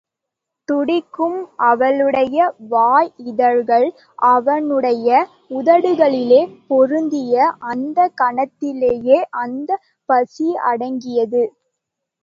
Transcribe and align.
துடிக்கும் 0.67 1.35
அவளுடைய 1.65 2.37
வாயிதழ்கள் 2.71 3.85
அவனுடைய 4.29 5.09
உதடுகளிலே 5.51 6.41
பொருந்திய 6.67 7.35
அந்தக் 7.69 8.17
கணத்திலேயே 8.17 9.19
அந்தப் 9.43 9.85
பசி 10.09 10.49
அடங்கியது. 10.71 11.43